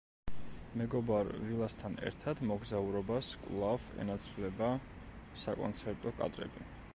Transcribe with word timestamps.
მეგობარ 0.81 1.27
ვილასთან 1.49 1.97
ერთად 2.07 2.41
მოგზაურობას 2.51 3.29
კვლავ 3.43 3.85
ენაცვლება 4.05 4.71
საკონცერტო 5.45 6.15
კადრები. 6.23 6.67